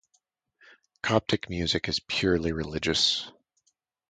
Coptic 1.03 1.47
music 1.47 1.87
is 1.87 1.99
purely 1.99 2.53
religious. 2.53 3.29